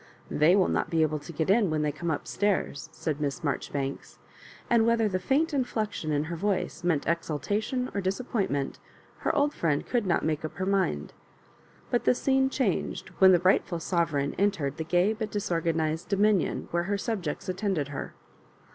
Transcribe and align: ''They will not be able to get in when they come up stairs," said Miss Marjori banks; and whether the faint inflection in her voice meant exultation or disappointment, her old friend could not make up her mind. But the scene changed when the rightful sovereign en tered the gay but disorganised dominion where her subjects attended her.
''They 0.41 0.55
will 0.55 0.67
not 0.67 0.89
be 0.89 1.03
able 1.03 1.19
to 1.19 1.31
get 1.31 1.51
in 1.51 1.69
when 1.69 1.83
they 1.83 1.91
come 1.91 2.09
up 2.09 2.25
stairs," 2.25 2.89
said 2.91 3.21
Miss 3.21 3.41
Marjori 3.41 3.71
banks; 3.71 4.17
and 4.67 4.87
whether 4.87 5.07
the 5.07 5.19
faint 5.19 5.53
inflection 5.53 6.11
in 6.11 6.23
her 6.23 6.35
voice 6.35 6.83
meant 6.83 7.07
exultation 7.07 7.87
or 7.93 8.01
disappointment, 8.01 8.79
her 9.19 9.35
old 9.35 9.53
friend 9.53 9.85
could 9.85 10.07
not 10.07 10.25
make 10.25 10.43
up 10.43 10.55
her 10.55 10.65
mind. 10.65 11.13
But 11.91 12.05
the 12.05 12.15
scene 12.15 12.49
changed 12.49 13.09
when 13.19 13.31
the 13.31 13.41
rightful 13.41 13.79
sovereign 13.79 14.33
en 14.39 14.49
tered 14.49 14.77
the 14.77 14.83
gay 14.83 15.13
but 15.13 15.29
disorganised 15.29 16.09
dominion 16.09 16.67
where 16.71 16.85
her 16.89 16.97
subjects 16.97 17.47
attended 17.47 17.89
her. 17.89 18.15